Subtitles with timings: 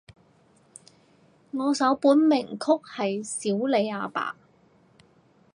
[1.51, 4.35] 我首本名曲係少理阿爸